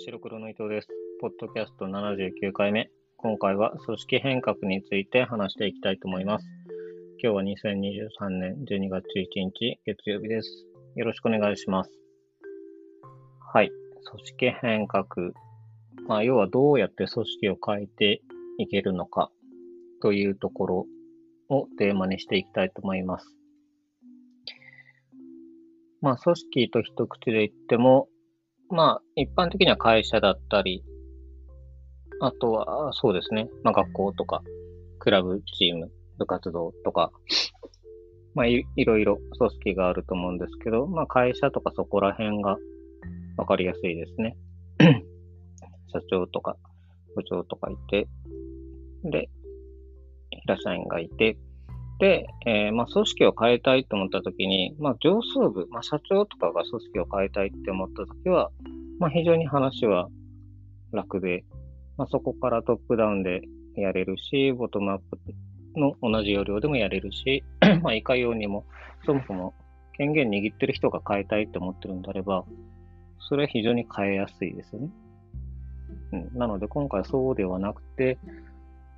[0.00, 0.88] 白黒の伊藤です。
[1.20, 2.88] ポッドキャスト79回目。
[3.16, 6.46] 今回は組織変革について話していきたいと思います。
[7.20, 10.66] 今日は2023年12月11日月曜日です。
[10.94, 11.90] よろしくお願いします。
[13.52, 13.72] はい。
[14.08, 15.04] 組織変革。
[16.06, 18.22] まあ、要はどうやって組織を変えて
[18.58, 19.32] いけるのか
[20.00, 20.86] というところ
[21.48, 23.36] をテーマにしていきたいと思います。
[26.00, 28.08] まあ、組織と一口で言っても、
[28.70, 30.84] まあ、一般的には会社だったり、
[32.20, 34.42] あとは、そうですね、まあ、学校とか、
[34.98, 37.10] クラブチーム、部活動とか、
[38.34, 42.56] まあい、いろいろ組織があると思うんですけど、まあ、会社とかそこら辺が
[43.36, 44.36] わかりやすいですね。
[45.92, 46.56] 社長とか
[47.16, 48.06] 部長とかいて、
[49.04, 49.30] で、
[50.42, 51.38] 平社員がいて、
[51.98, 58.50] で、えー、まあ、組織を変えたいと思ったときに、まあ、上層部、まあ、社長とかが組織を変えたいって思ったときは、
[58.98, 60.08] まあ、非常に話は
[60.92, 61.44] 楽で、
[61.96, 63.42] まあ、そこからトップダウンで
[63.76, 65.18] やれるし、ボトムアップ
[65.76, 67.42] の同じ要領でもやれるし、
[67.82, 68.64] まあ、いかようにも、
[69.04, 69.54] そもそも
[69.96, 72.44] 権限握ってる人が変えたいと思ってるんであれば、
[73.28, 74.90] それは非常に変えやすいですよね。
[76.12, 78.18] うん、なので今回そうではなくて、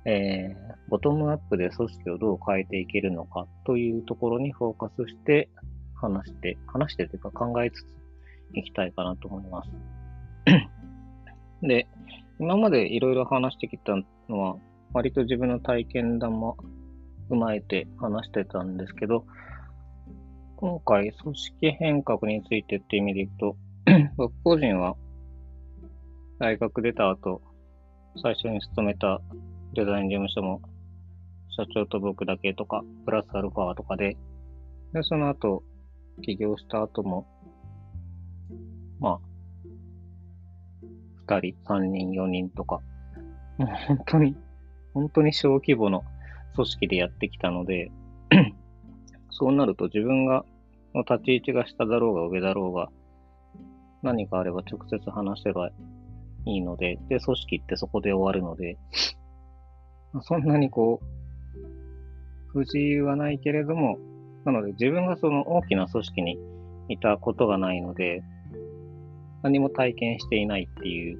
[0.05, 5.49] えー、ボトムアップで組織をどう変えていけるのかというところにフォーカスして
[5.95, 7.85] 話して、話してというか考えつつ
[8.53, 9.69] いきたいかなと思います。
[11.61, 11.87] で、
[12.39, 13.95] 今までいろいろ話してきた
[14.27, 14.55] のは、
[14.93, 16.57] 割と自分の体験談も
[17.29, 19.25] 踏まえて話してたんですけど、
[20.57, 23.57] 今回組織変革についてっていう意味で言うと、
[24.17, 24.95] 僕個人は
[26.39, 27.41] 大学出た後、
[28.21, 29.21] 最初に勤めた
[29.73, 30.61] デザイン事務所も、
[31.49, 34.17] 社長と僕だけとか、プラスアルファとかで、
[34.93, 35.63] で、その後、
[36.21, 37.25] 起業した後も、
[38.99, 39.19] まあ、
[41.39, 42.81] 二人、三人、四人とか、
[43.57, 44.35] もう本当に、
[44.93, 46.03] 本当に小規模の
[46.55, 47.91] 組織でやってきたので、
[49.31, 50.43] そうなると自分が、
[50.93, 52.89] の立ち位置が下だろうが上だろうが、
[54.03, 55.69] 何かあれば直接話せば
[56.45, 58.77] いいので、で、組織ってそこで終わるので、
[60.21, 61.05] そんなにこう、
[62.51, 63.97] 不自由はないけれども、
[64.43, 66.37] なので自分がその大きな組織に
[66.89, 68.23] いたことがないので、
[69.43, 71.19] 何も体験していないっていう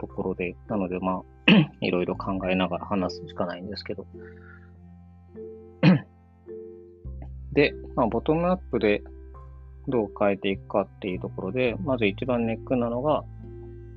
[0.00, 1.22] ところで、なのでまあ、
[1.80, 4.06] いろいろ考えながら話すしかないんですけど。
[7.52, 9.02] で、まあ、ボトムアップで
[9.88, 13.24] どう変えていくかっていうところで、まず一番ネックなのが、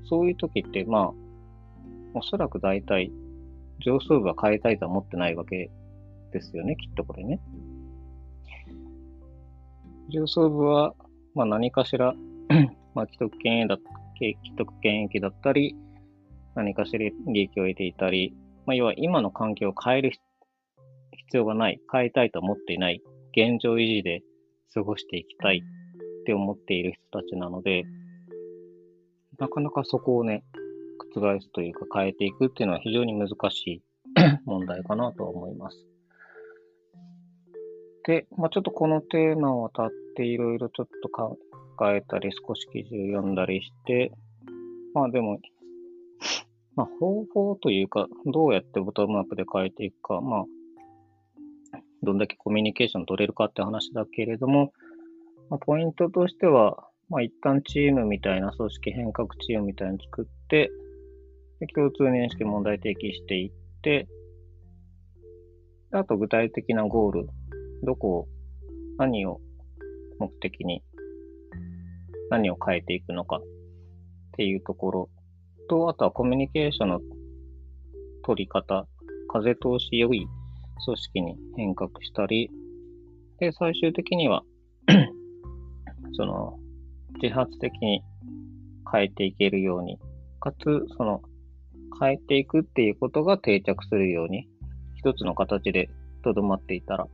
[0.06, 1.12] そういう時って、まあ、
[2.14, 3.12] おそらく大体
[3.80, 5.70] 上層部は変えたいとは思ってないわけ
[6.32, 7.40] ですよね、きっとこれね。
[10.10, 10.94] 上層部は、
[11.34, 12.14] まあ、何かしら
[12.94, 13.78] まあ、既得権益だ
[14.20, 15.76] 既得権益だったり、
[16.56, 18.34] 何かしら利益を得ていたり、
[18.66, 23.02] まあ、要は今の環境を変える必要がない、変えたいと思っていない、
[23.36, 24.22] 現状維持で
[24.74, 25.64] 過ごしていきたい
[26.22, 27.84] って思っている人たちなので、
[29.40, 30.44] なかなかそこをね、
[31.20, 33.84] 覆すというか変えていくっていうのは非常に難しい
[34.46, 35.78] 問題かなと思います。
[38.06, 41.38] で、まあ、ちょっとこのテーマをたっていろいろちょっと考
[41.94, 44.12] えたり、少し記事を読んだりして、
[44.94, 45.40] まあでも、
[46.76, 50.44] まあ方法というか、どうやってボトムアップで変えていくか、まあ、
[52.04, 54.74] どんだけコミュニケーション取れるかって話だけれども、
[55.50, 60.70] まあ、ポイントとしては、まあ一旦チームみたいな組織変革チームみたいに作って、
[61.64, 63.52] で共通認識問題提起していっ
[63.82, 64.10] て、
[65.94, 67.30] あと具体的なゴール、
[67.84, 68.28] どこを、
[68.98, 69.40] 何を
[70.20, 70.84] 目的に、
[72.30, 73.42] 何を変えていくのかっ
[74.34, 75.10] ていうところ
[75.70, 77.02] と、あとはコミュニケーションの
[78.26, 78.86] 取り方、
[79.30, 80.28] 風通し良い
[80.84, 82.52] 組織に変革したり、
[83.40, 84.44] で、最終的には
[86.18, 86.60] その、
[87.22, 88.04] 自発的に
[88.92, 89.98] 変えていけるように、
[90.42, 90.66] かつ、
[90.98, 91.22] その、
[92.00, 94.48] 変えていくっていうことが定着するように、
[94.96, 95.90] 一つの形で
[96.24, 97.08] とどまっていたら、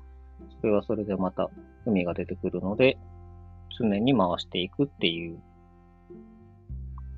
[0.62, 1.50] それはそれでまた
[1.86, 2.98] 海が出てくるので、
[3.80, 5.40] 常に回していくっていう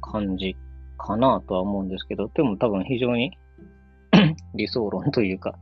[0.02, 0.56] 感じ
[0.98, 3.38] かなとは思うんですけど、でも多分非常に
[4.56, 5.56] 理想論というか、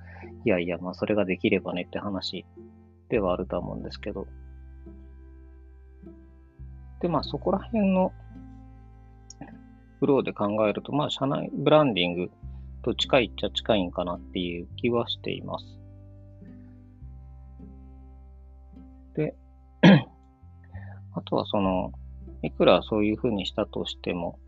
[0.46, 2.46] いやいや、まあそれができればねって話
[3.10, 4.28] ではあると思うんですけど。
[7.02, 8.12] で、まあそこら辺の
[10.00, 12.32] フローで考えると、まあ、社内ブランディング
[12.84, 15.66] と近いっちゃ近いんかなっていう気はしています。
[19.16, 19.36] で、
[21.14, 21.92] あとはその、
[22.42, 24.40] いくらそういうふうにしたとしても、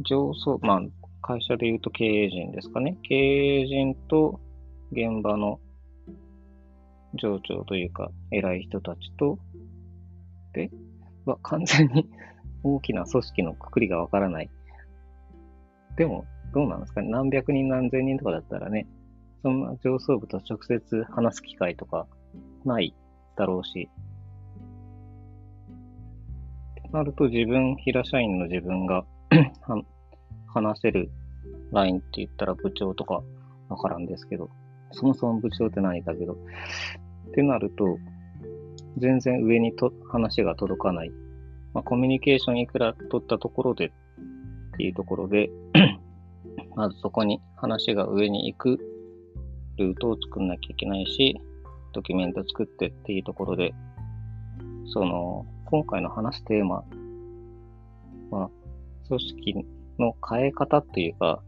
[0.00, 0.80] 上層、まあ、
[1.22, 2.98] 会社で言うと経営陣ですかね。
[3.02, 4.40] 経営陣と
[4.92, 5.58] 現場の
[7.14, 9.38] 上長というか、偉い人たちと、
[10.52, 10.70] で、
[11.30, 12.08] は完全に
[12.62, 14.50] 大きな組織のくくりがわからない。
[15.96, 17.08] でも、どうなんですかね？
[17.08, 18.86] 何百人何千人とかだったらね、
[19.42, 22.06] そんな上層部と直接話す機会とか
[22.64, 22.94] ない
[23.36, 23.88] だろうし。
[26.80, 29.04] ってなると自分、平社員の自分が
[30.46, 31.10] 話せる
[31.72, 33.22] ラインって言ったら部長とか
[33.68, 34.50] わからんですけど、
[34.92, 36.36] そもそも部長って何だけど、っ
[37.32, 37.98] てなると、
[38.98, 41.10] 全然上にと話が届かない。
[41.74, 43.90] まあ、コミュニケーションいくら取ったところでっ
[44.76, 45.50] ていうところで
[46.74, 48.78] まずそこに話が上に行く
[49.76, 51.38] ルートを作んなきゃいけないし、
[51.92, 53.74] ドキュメント作ってっていうところで、
[54.86, 56.84] その、今回の話すテーマ
[58.30, 58.50] は、
[59.08, 59.66] 組織
[59.98, 61.42] の変え方っていうか、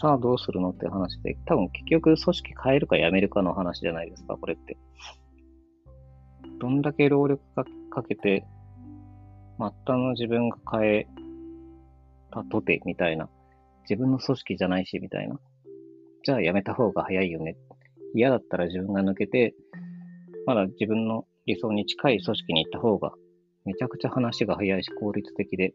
[0.00, 4.76] さあどうするのって話で、多分結局組織変えるかやめるかの話じゃないですか、これって。
[6.62, 8.46] どんだけ労力がかけて、
[9.58, 11.08] 末端の自分が変え
[12.30, 13.28] たとて、みたいな。
[13.90, 15.40] 自分の組織じゃないし、みたいな。
[16.24, 17.56] じゃあやめた方が早いよね。
[18.14, 19.56] 嫌だったら自分が抜けて、
[20.46, 23.10] まだ自分の理想に近い組織に行った方が、
[23.64, 25.74] めちゃくちゃ話が早いし効率的で、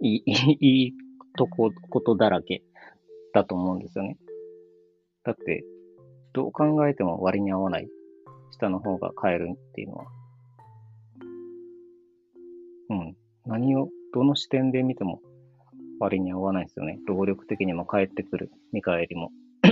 [0.00, 0.92] いい、いい
[1.36, 2.62] とこ、ことだらけ
[3.34, 4.16] だと思うんですよね。
[5.24, 5.64] だって、
[6.34, 7.88] どう考えても割に合わない。
[8.52, 10.04] 下の方が変えるっていうのは。
[12.90, 13.16] うん。
[13.46, 15.20] 何を、どの視点で見ても
[15.98, 16.98] 割に合わないですよね。
[17.06, 18.50] 労力的にも返ってくる。
[18.72, 19.30] 見返りも。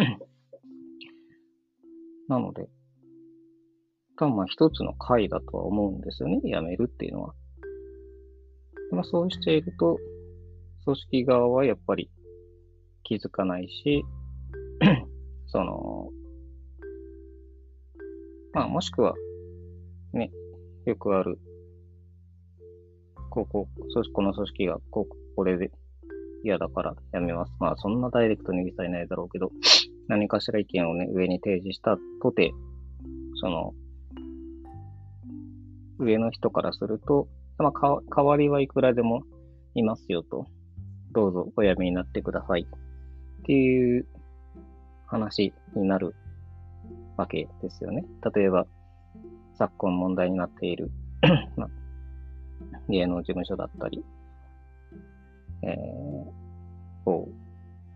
[2.29, 2.69] なので、
[4.17, 6.41] 多分まあ一つの回だとは思うんですよね。
[6.45, 7.35] やめるっていうのは。
[8.93, 9.99] まあそうしていると、
[10.85, 12.11] 組織側はやっぱり
[13.03, 14.05] 気づかないし、
[15.47, 15.90] その、
[18.53, 19.15] まあもしくは、
[20.13, 20.31] ね、
[20.85, 21.39] よくある、
[23.31, 23.69] ここ、
[24.13, 25.07] この組織がこ
[25.37, 25.71] これで
[26.43, 27.53] 嫌だからやめます。
[27.61, 29.51] まあそんなダイレクトに言いさえないだろうけど、
[30.09, 32.53] 何かしら意見をね、上に提示したとて、
[33.41, 33.75] その、
[35.99, 39.23] 上の人からすると、まあ、か代わりはいくらでも
[39.75, 40.47] いますよと。
[41.13, 42.63] どうぞおやめになってください。
[42.63, 44.07] っていう
[45.07, 46.15] 話になる
[47.21, 48.05] わけですよね。
[48.35, 48.67] 例えば、
[49.55, 50.91] 昨今問題になっている
[51.57, 51.69] ま、
[52.89, 54.03] 芸能事務所だったり、
[55.63, 55.75] えー、
[57.05, 57.33] こう、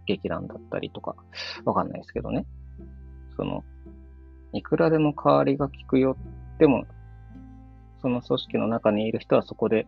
[0.07, 1.17] 劇団だったりとか、
[1.65, 2.47] わかんないですけどね。
[3.37, 3.65] その、
[4.53, 6.17] いくらでも代わりが効くよ。
[6.59, 6.85] でも、
[8.03, 9.87] その組織の中にいる人はそこで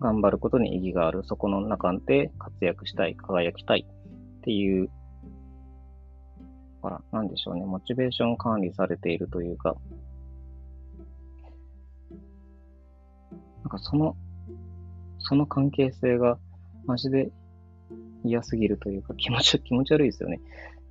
[0.00, 1.24] 頑張ることに意義がある。
[1.24, 4.90] そこの中で活躍したい、輝きたいっていう、
[6.82, 7.64] ほら、なんでしょうね。
[7.64, 9.76] モチベーション管理されているというか、
[13.62, 14.16] なんかその、
[15.18, 16.38] その関係性が
[16.86, 17.30] マジで
[18.24, 20.40] 嫌すぎるというか気持ち、 気持ち悪いですよね。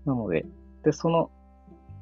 [0.05, 0.45] なので、
[0.83, 1.31] で、その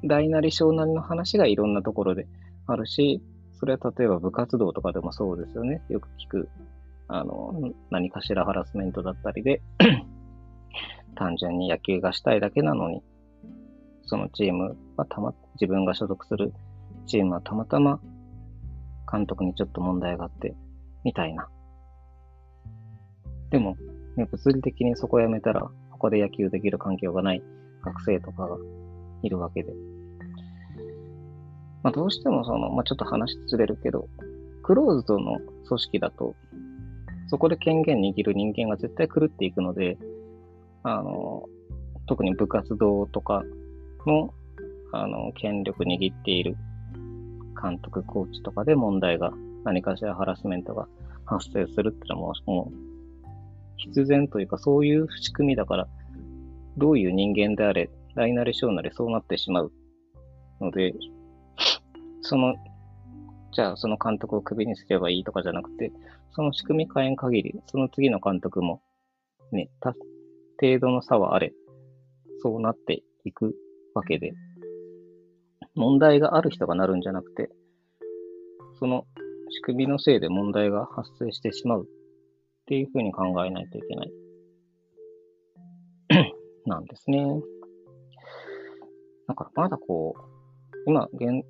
[0.04, 2.26] 大なり小なりの話がいろんなところで
[2.66, 5.82] あるし、それは例えば部活動とかでもそうですよね。
[5.88, 6.48] よく聞く
[7.08, 9.62] あの、何かしらハラスメントだったりで
[11.14, 13.02] 単純に野球がしたいだけなのに、
[14.06, 16.52] そのチームはたま、自分が所属する
[17.06, 18.00] チームはたまたま
[19.10, 20.54] 監督にちょっと問題があって、
[21.04, 21.48] みたいな。
[23.50, 23.76] でも、
[24.16, 27.42] ね、物理的にそこを辞めたら、ここで野球できる環境がない
[27.82, 28.56] 学生とかが
[29.22, 29.72] いるわけで。
[31.82, 34.08] まあ、どうしてもその、まあ、ちょっと話ずれるけど、
[34.62, 36.34] クローズドの組織だと、
[37.28, 39.96] そこで権限握る人間が絶対狂っていくので、
[40.82, 41.44] あの、
[42.06, 43.44] 特に部活動とか
[44.06, 44.32] の、
[44.92, 46.56] あの、権力握っている
[47.60, 49.32] 監督、コーチとかで問題が、
[49.64, 50.86] 何かしらハラスメントが
[51.24, 52.76] 発生するってのはもう、もう
[53.76, 55.88] 必然というかそういう仕組みだから、
[56.76, 59.72] どういう人間であれ、大なり小なりそうなってしまう
[60.60, 60.94] ので、
[62.22, 62.54] その
[63.56, 65.90] じゃあその監督をクビにすればいいとかじゃなくて、
[66.32, 68.82] その仕組み変えん限り、その次の監督も、
[69.50, 69.94] ね、た、
[70.60, 71.54] 程度の差はあれ、
[72.42, 73.54] そうなっていく
[73.96, 74.34] わけで、
[75.74, 77.50] 問題がある人がなるんじゃなくて、
[78.78, 79.06] その
[79.50, 81.86] 仕組みのせいで問題が発生してしまうっ
[82.66, 84.12] ていうふうに考えないといけない。
[86.66, 87.24] なんですね。
[89.28, 90.20] だからまだこう、
[90.86, 91.44] 今、現、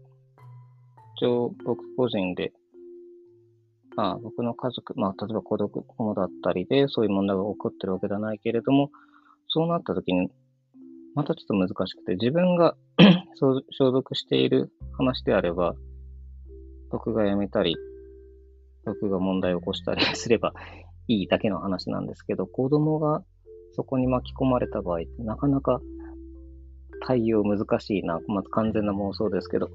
[1.17, 2.53] 一応僕個人で、
[3.97, 8.91] まあ僕の家族、まあ例えば孤独者だったりでそういう問題が起こってるわけではないけれども、
[9.49, 10.31] そうなった時に、
[11.17, 12.77] またちょっと難しくて、自分が
[13.41, 15.75] 所属している話であれば、
[16.91, 17.75] 僕が辞めたり、
[18.85, 20.53] 僕が問題を起こしたり すれば
[21.09, 23.25] いいだけの話なんですけど、子供が
[23.73, 25.81] そこに巻き込まれた場合ってなかなか
[27.07, 28.21] 対応難しいな。
[28.27, 29.71] まず完全な妄想ですけど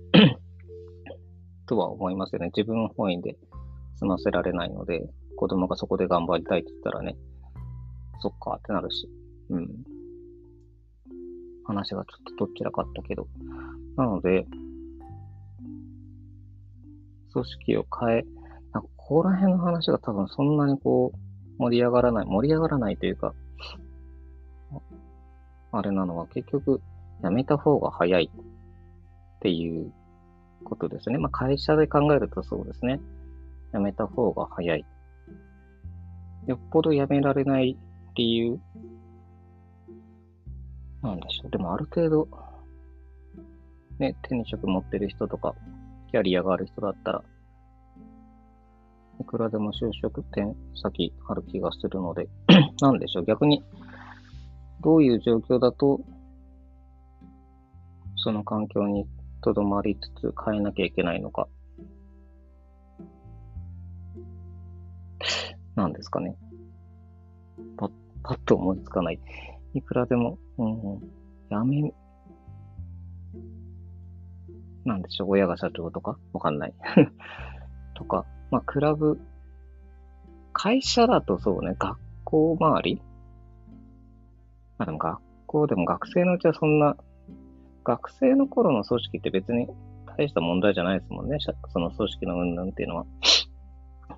[1.65, 2.51] とは思いますよね。
[2.55, 3.35] 自分本位で
[3.95, 7.17] 済ませられないので、子供がそこで頑張りたいって言ったらね、
[8.19, 9.09] そっかってなるし。
[9.49, 9.90] うん。
[11.71, 13.27] 話がちょっとどちらかったけど。
[13.97, 14.45] なので、
[17.33, 18.25] 組織を変え、
[18.73, 21.17] なんかここら辺の話が多分そんなにこう、
[21.57, 23.33] 盛り上がらない、盛り上がらないというか、
[25.73, 26.81] あれなのは結局、
[27.23, 29.93] やめた方が早いっていう
[30.65, 31.17] ことですね。
[31.17, 32.99] まあ会社で考えるとそうですね。
[33.71, 34.85] やめた方が早い。
[36.47, 37.77] よっぽどやめられない
[38.15, 38.59] 理由
[41.01, 41.51] なんでしょう。
[41.51, 42.27] でもある程度、
[43.99, 45.55] ね、手に職持ってる人とか、
[46.11, 47.23] キャリアがある人だったら、
[49.19, 52.27] いくらでも就職点先ある気がするので、
[52.81, 53.25] なんでしょう。
[53.25, 53.63] 逆に、
[54.81, 56.01] どういう状況だと、
[58.15, 59.07] その環境に
[59.41, 61.47] とどまりつつ変えなきゃいけないのか。
[65.75, 66.35] なんですかね。
[67.77, 67.91] パッ、
[68.23, 69.19] パッと思いつかない。
[69.73, 70.99] いくらでも、うん、
[71.49, 71.93] やめ、
[74.85, 76.17] なんでしょう、親が社長とか？
[76.33, 76.73] わかんない。
[77.95, 79.19] とか、まあ、クラブ、
[80.53, 83.01] 会社だとそうね、学校周り？
[84.77, 86.97] まあでも学校でも学生のうちはそんな、
[87.83, 89.67] 学生の頃の組織って別に
[90.17, 91.37] 大した問題じゃないですもんね。
[91.69, 93.05] その組織の云々っていうのは。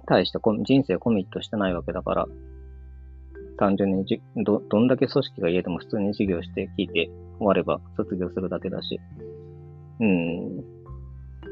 [0.06, 2.28] 大した人生コミットしてないわけだから、
[3.58, 9.00] 単純にじど、どんだけ組織が言えても普通に授業して聞いて終われば卒業するだけだし。
[10.00, 10.64] うん。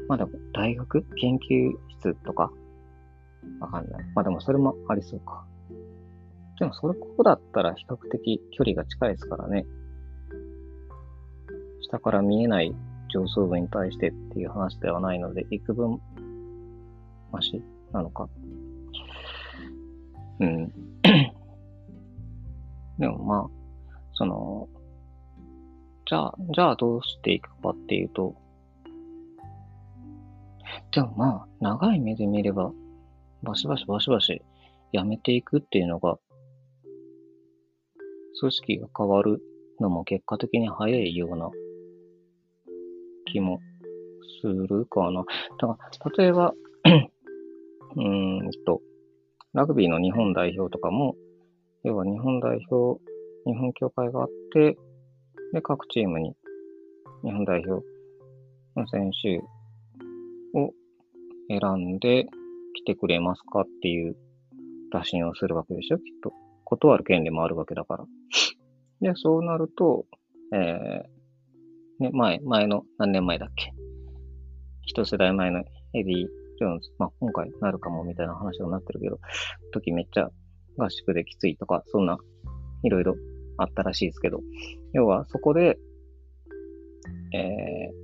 [0.08, 2.50] まあでも、大学研究室とか？
[3.60, 4.04] わかんない。
[4.14, 5.44] まあでもそれもありそうか。
[6.58, 9.64] でもそれここだったら比較的距離が近いですからね。
[11.82, 12.74] 下から見えない
[13.12, 16.00] 上層部に対してっていう話ではないので、幾分
[17.30, 18.28] マシなのか。
[20.40, 20.72] うん。
[22.98, 23.50] でもまあ、
[24.14, 24.68] その、
[26.08, 28.34] じゃあ、じゃあどうしていくかっていうと、
[30.92, 32.72] でもまあ、長い目で見れば、
[33.42, 34.42] バシバシバシバシ
[34.92, 36.18] やめていくっていうのが、
[38.40, 39.40] 組織が変わる
[39.80, 41.50] のも結果的に早いような
[43.26, 43.60] 気も
[44.42, 45.24] するかな。
[45.58, 45.78] だか
[46.10, 46.52] ら、例えば、
[47.96, 48.02] うー
[48.44, 48.80] んと、
[49.52, 51.14] ラグビーの日本代表とかも、
[51.84, 53.02] 要は日本代表、
[53.44, 54.76] 日本協会があって、
[55.52, 56.34] で、各チームに
[57.24, 57.84] 日本代表
[58.76, 59.38] の選手
[60.58, 60.72] を
[61.48, 62.28] 選んで
[62.74, 64.16] 来てくれますかっていう
[64.92, 66.32] 打診をするわけでしょ、きっと。
[66.64, 68.04] 断る権利もあるわけだから。
[69.00, 70.06] で、そうなると、
[70.54, 73.72] えー、ね、前、前の、何年前だっけ？
[74.86, 75.60] 一世代前の
[75.94, 79.18] エディ・ジョーンズ、まあ今回なるかもみたいな話になってるけど、
[79.72, 80.30] 時めっちゃ
[80.76, 82.18] 合宿できついとか、そんな、
[82.82, 83.14] いろいろ
[83.58, 84.40] あったらしいですけど、
[84.92, 85.78] 要はそこで、
[87.34, 88.02] えー、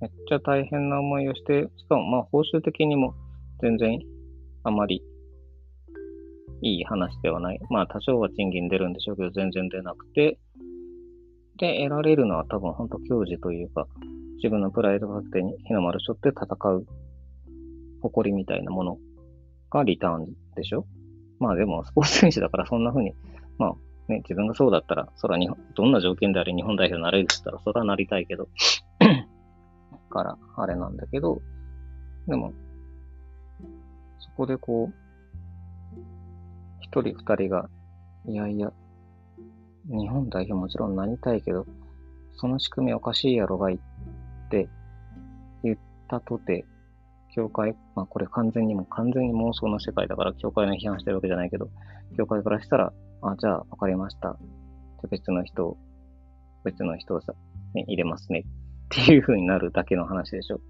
[0.00, 3.14] めっちゃ大変な思いをして、しかもまあ報酬的にも
[3.60, 3.98] 全然
[4.64, 5.02] あまり
[6.62, 7.60] いい話ではない。
[7.70, 10.38] まあ多少は賃金出るんでしょうけど全然出なくて、
[11.58, 13.86] で、得られるのは多分本当教授というか、
[14.36, 16.86] 自分のプライド確定に日の丸しょって戦う
[18.02, 18.98] 誇りみたいなもの
[19.70, 20.86] がリターンでしょ。
[21.38, 23.14] まあでもスポーツ選手だからそんな風に、
[23.58, 23.74] まあ
[24.08, 28.48] ね、自分がそうだったら、そら日本、どんな条件であれ日本代表になれるって言ったら、そらなりたいけど
[30.10, 31.42] から、あれなんだけど、
[32.28, 32.52] でも、
[34.18, 36.00] そこでこう、
[36.80, 37.68] 一人二人が、
[38.26, 38.72] いやいや、
[39.88, 41.66] 日本代表もちろんなりたいけど、
[42.36, 43.78] その仕組みおかしいやろがいっ
[44.50, 44.68] て
[45.64, 45.78] 言っ
[46.08, 46.64] たとて、
[47.36, 51.68] 教会、まあこれ完全にも完全に妄想の世界だから教会の批判してるわけじゃないけど、
[52.16, 54.38] 教会からしたら、あ、じゃあわかりました。
[54.40, 55.76] じゃ別の人を、
[56.64, 57.34] 別の人をさ、
[57.74, 58.42] ね、入れますねっ
[58.88, 60.60] ていう風になるだけの話でしょ。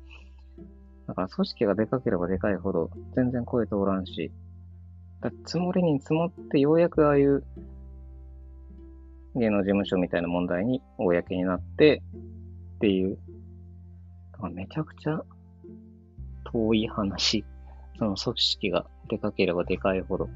[1.07, 4.33] だから組織がでかければでかいほど全然声通らんし、
[5.21, 7.45] だ積もりに積もってようやくああいう
[9.37, 12.03] 芸能事務所みたいな問題に公になって
[12.77, 13.19] っていう、
[14.53, 15.23] めちゃくちゃ
[16.53, 17.45] 遠い話。
[17.99, 20.29] その組織がでかければでかいほど、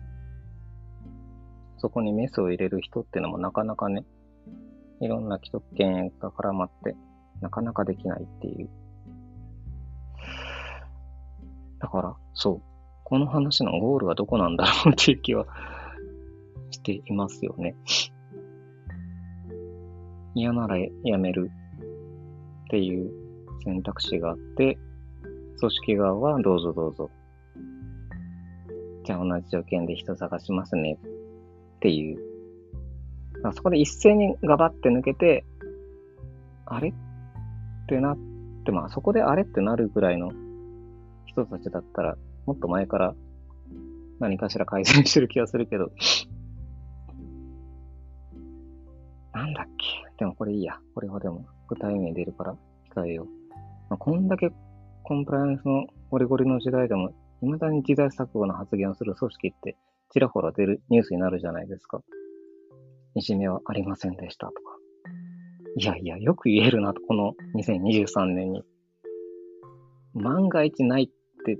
[1.78, 4.04] そこにメスを入れる人ってのもなかなかね、
[5.00, 6.96] いろんな既得権が絡まって、
[7.40, 8.70] なかなかできないっていう。
[11.80, 12.62] だから、そう。
[13.04, 15.46] この話のゴールはどこなんだろうっていう気は
[16.70, 17.74] していますよね。
[20.34, 21.50] 嫌ならやめる
[22.66, 23.10] っていう
[23.64, 24.78] 選択肢があって、
[25.60, 27.10] 組織側はどうぞどうぞ。
[29.04, 32.18] じゃあ同じ条件で人探しますねっていう。
[33.54, 35.44] そこで一斉にガバって抜けて、
[36.66, 36.92] あれっ
[37.88, 38.18] てなっ
[38.64, 40.30] て、まあそこであれってなるぐらいの
[41.26, 43.14] 人たちだったら、もっと前から
[44.18, 45.90] 何かしら改善してる気がするけど、
[49.32, 50.14] なんだっけ？
[50.18, 50.78] でもこれいいや。
[50.94, 52.54] これはでも具体名出るから
[52.94, 53.26] 控えよう。
[53.88, 54.52] まあ、こんだけ
[55.10, 59.76] コンプライアンスのゴリゴリの時代でも、未だに時代錯誤の発言をする組織って
[60.12, 62.00] ちらほら出るニュースになるじゃないですか。
[63.16, 64.60] いじめはありませんでしたとか。
[65.76, 68.62] いやいや、よく言えるなと、この2023年に。
[70.14, 71.58] 万が一ないって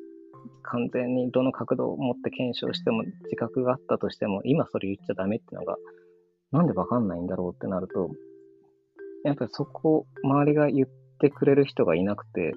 [0.62, 5.76] 完全にどの角度を持って検証しても自覚があったとしても、今それ言っちゃダメってのが、
[6.52, 8.11] なんでわかんないんだろうってなると、
[9.25, 10.88] やっぱりそこ、周りが言っ
[11.19, 12.54] てくれる人がいなくて、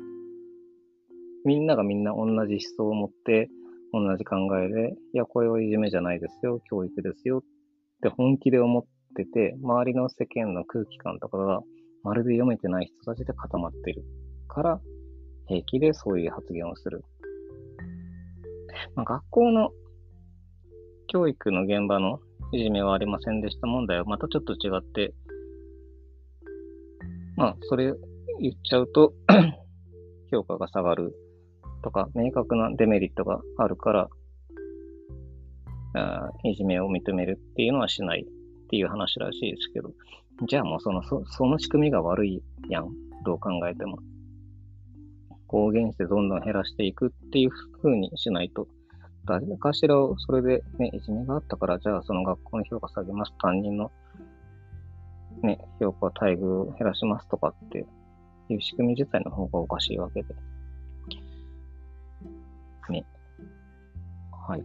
[1.46, 3.50] みんながみんな同じ思想を持って、
[3.92, 7.42] 同じ考えで、いや、これはいじめじゃないですよ、教育ですよっ
[8.02, 8.84] て本気で思っ
[9.16, 11.62] てて、周りの世間の空気感とかが
[12.04, 14.04] まるで読めてない人たちで固まってる
[14.48, 14.82] から、
[15.48, 17.04] 平気でそういう発言をする。
[18.96, 19.70] まあ、学校の
[21.08, 22.20] 教育の現場の
[22.52, 25.14] いじめはありませんでした問題はまたちょっと違って、
[27.36, 27.94] まあ、それ
[28.40, 29.14] 言っちゃうと
[30.32, 31.14] 評価が下がる
[31.84, 34.10] とか、明確なデメリットがあるから、
[35.96, 39.92] あいじめを認めるっていうのはしないっていう話らしいですけど、
[40.48, 42.90] じゃあもうその、そその仕組みが悪いやん。
[43.26, 44.00] どう考えても。
[45.48, 48.68] 公言してどんどん減らしていくっていう風にしないと、
[49.26, 53.34] 誰かしらをそれでね、いじめがあったから、じゃあその学校の評価下げます。
[53.38, 53.92] 担任の
[55.44, 57.86] ね、評価待遇を減らしますとかって
[58.50, 60.34] いう仕組み自体の方がおかしいわけで。
[62.92, 63.06] ね。
[64.48, 64.64] はい。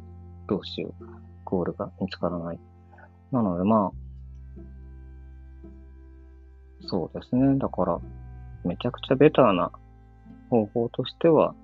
[0.49, 1.05] どうしよう。
[1.45, 2.61] ゴールが見つからない。
[3.31, 4.09] なのでまあ、
[6.87, 7.59] そうですね。
[7.59, 7.99] だから、
[8.65, 9.71] めちゃくちゃベターな
[10.51, 11.55] 方法としては、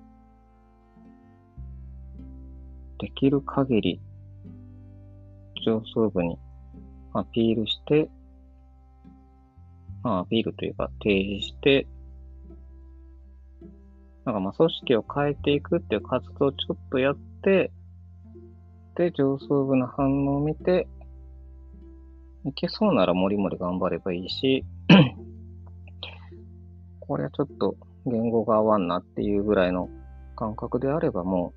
[2.99, 4.01] できる限り
[5.65, 6.37] 上層部に
[7.13, 8.09] アピールして、
[10.03, 11.87] まあ、アピールというか提示して、
[14.25, 17.71] なんかまあ組織を変えていくっていう活動をちょっとやって、
[18.95, 20.87] で、上層部の反応を見て、
[22.45, 24.65] いけそうならもりもり頑張ればいいし、
[27.01, 29.89] これはちょっと言語が合わんなっていうぐらいの
[30.35, 31.53] 感覚であればも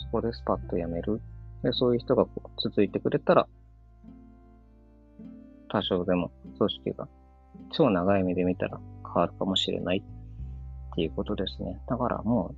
[0.00, 1.20] う、そこでスパッとやめる。
[1.64, 2.26] で、そういう人が
[2.62, 3.48] 続いてくれたら、
[5.70, 7.08] 多少でも組織が
[7.72, 10.02] 超長い目で見たら変わるかもしれない
[10.98, 11.80] っていうことですね。
[11.88, 12.56] だからも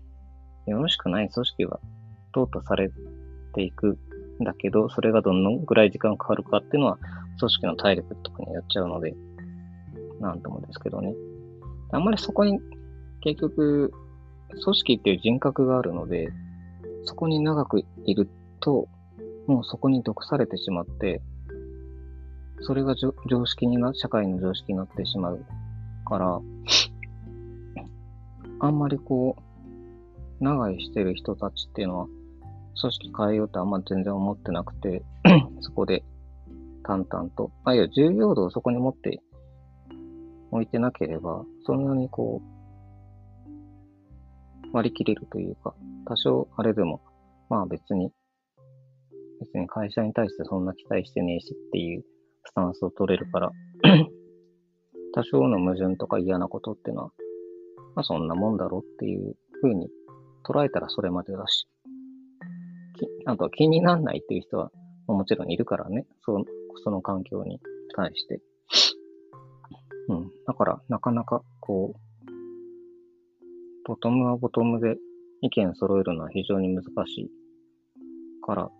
[0.66, 1.78] う、よろしくない組織は
[2.34, 2.90] 淘汰され
[3.54, 3.98] ていく
[4.40, 6.98] んだけど、それがどのぐらい時間かかるかっていうのは、
[7.38, 9.14] 組織の体力とかによっちゃうので、
[10.20, 11.14] なんともですけどね。
[11.92, 12.60] あんまりそこに、
[13.20, 13.92] 結局、
[14.48, 16.32] 組織っていう人格があるので、
[17.04, 18.26] そこに長くいる
[18.60, 18.88] と、
[19.46, 21.20] もうそこに毒されてしまって、
[22.62, 23.12] それが常
[23.44, 25.44] 識にな、社会の常識になってしまう
[26.06, 26.40] から、
[28.60, 32.06] あんまりこう、長居してる人たちっていうのは、
[32.80, 35.02] 組織変えようとあんま全然思ってなくて、
[35.60, 36.04] そこで
[36.84, 39.20] 淡々と、あ、いや、重要度をそこに持って
[40.50, 42.60] 置いてなければ、そんなにこう、
[44.72, 45.74] 割り切れるというか、
[46.06, 47.00] 多少あれでも、
[47.48, 48.12] まあ別に、
[49.40, 52.04] 別に会社に対してそんな期待してねえしっていう
[52.44, 53.50] スタンスを取れるから、
[55.14, 57.10] 多少の矛盾とか嫌なことってのは、
[58.00, 59.90] まあそんなもんだろっていう風に
[60.42, 61.66] 捉えたらそれまでだし、
[63.26, 64.70] あとは気にならないっていう人は
[65.06, 66.46] もちろんいるからね、その
[66.82, 67.60] その環境に
[67.94, 68.40] 対して。
[70.08, 70.30] うん。
[70.46, 72.00] だから、なかなか、こう、
[73.84, 74.96] ボトムはボトムで
[75.42, 77.30] 意見揃えるのは非常に難しい
[78.46, 78.70] から、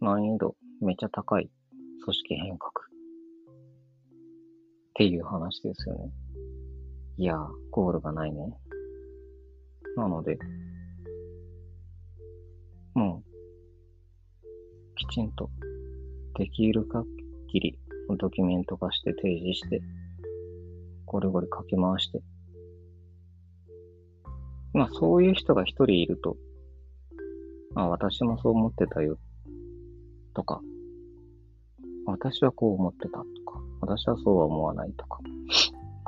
[0.00, 1.50] 難易度めっちゃ高い
[2.04, 2.74] 組織変革っ
[4.94, 6.12] ていう話ですよね。
[7.20, 7.36] いや、
[7.70, 8.50] ゴールがないね。
[9.94, 10.38] なので、
[12.94, 14.44] もう、
[14.96, 15.50] きちんと、
[16.38, 17.04] できる限
[17.60, 17.78] り、
[18.18, 19.82] ドキュメント化して提示して、
[21.04, 22.22] ゴリゴリ書き回して。
[24.72, 26.38] まあ、そういう人が一人いると、
[27.74, 29.18] まあ、私もそう思ってたよ、
[30.32, 30.62] とか、
[32.06, 35.18] 私はこう思ってたとか、私はそうは思わないとか、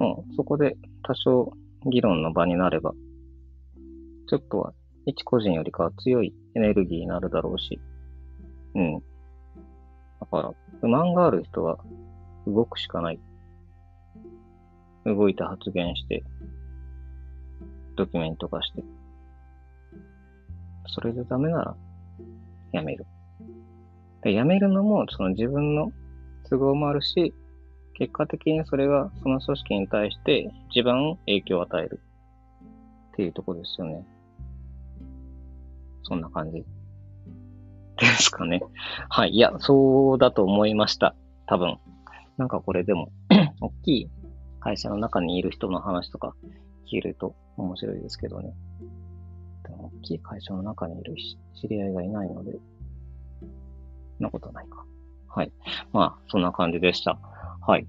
[0.01, 1.53] うん、そこで多少
[1.91, 2.93] 議論の場になれば、
[4.29, 4.73] ちょっとは
[5.07, 7.81] 一個人よりかは強いエネルギーになるだろうし、
[8.75, 9.03] うん。
[10.21, 11.79] だから、不満がある人は
[12.47, 13.21] 動くしかない。
[15.05, 16.23] 動いて発言して、
[17.97, 18.85] ドキュメント化して。
[20.87, 21.77] それでダメなら、
[22.73, 23.07] やめる。
[24.25, 25.91] やめるのも、その自分の
[26.49, 27.35] 都合もあるし、
[27.95, 32.01] 結果的にそれがその組織に対して一番影響を与える
[33.13, 34.05] っていうとこですよね。
[36.03, 36.65] そんな感じ
[37.99, 38.63] ですかね。
[39.09, 39.31] はい。
[39.31, 41.15] いや、そうだと思いました。
[41.47, 41.79] 多分。
[42.39, 43.13] なんかこれでも
[43.61, 44.11] 大きい
[44.61, 46.35] 会社の中にいる人の話とか
[46.87, 48.55] 聞けると面白いですけどね。
[49.65, 51.15] でも大きい会社の中にいる
[51.55, 52.61] 知り合いがいないので、そん
[54.21, 54.85] なことないか。
[55.29, 55.53] はい。
[55.93, 57.19] まあ、そんな感じでした。
[57.65, 57.87] はい。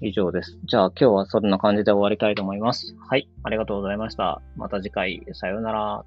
[0.00, 0.58] 以上です。
[0.64, 2.96] じゃあ今日はそんな感じで終わりたいと思います。
[3.10, 3.28] はい。
[3.42, 4.40] ありがとうございました。
[4.56, 6.04] また次回、さようなら。